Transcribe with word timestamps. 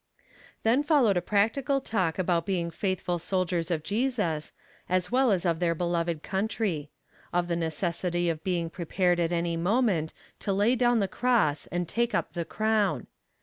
Then 0.63 0.81
followed 0.81 1.15
a 1.15 1.21
practical 1.21 1.79
talk 1.79 2.17
about 2.17 2.43
being 2.47 2.71
faithful 2.71 3.19
soldiers 3.19 3.69
of 3.69 3.83
Jesus, 3.83 4.51
as 4.89 5.11
well 5.11 5.29
as 5.31 5.45
of 5.45 5.59
their 5.59 5.75
beloved 5.75 6.23
country; 6.23 6.89
of 7.31 7.47
the 7.47 7.55
necessity 7.55 8.27
of 8.27 8.43
being 8.43 8.71
prepared 8.71 9.19
at 9.19 9.31
any 9.31 9.55
moment, 9.55 10.11
to 10.39 10.53
lay 10.53 10.75
down 10.75 11.01
the 11.01 11.07
cross 11.07 11.67
and 11.67 11.87
take 11.87 12.15
up 12.15 12.33
the 12.33 12.45
crown. 12.45 13.05